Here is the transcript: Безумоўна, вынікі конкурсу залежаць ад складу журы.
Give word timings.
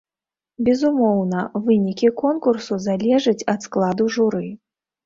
Безумоўна, 0.69 1.43
вынікі 1.67 2.11
конкурсу 2.25 2.73
залежаць 2.89 3.39
ад 3.57 3.71
складу 3.71 4.13
журы. 4.19 4.47